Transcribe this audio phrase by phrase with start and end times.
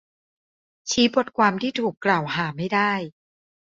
[0.89, 2.91] ชี้บทความที่ถูกกล่าวหาไม่ได้